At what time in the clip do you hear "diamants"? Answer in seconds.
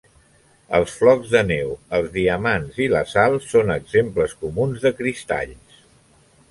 2.15-2.81